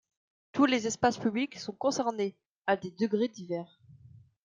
[0.51, 3.79] Tous les espaces publics sont concernés, à des degrés divers.